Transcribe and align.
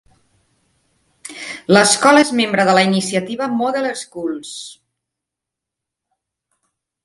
L'escola 1.77 2.23
és 2.27 2.33
membre 2.41 2.65
de 2.71 2.75
la 2.79 2.85
iniciativa 2.93 3.51
Model 3.61 3.87
Schools. 4.03 4.57